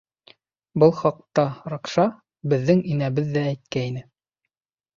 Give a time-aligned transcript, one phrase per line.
[0.83, 1.43] Был хаҡта
[1.75, 2.07] Ракша—
[2.55, 4.05] беҙҙең инәбеҙ ҙә әйткәйне.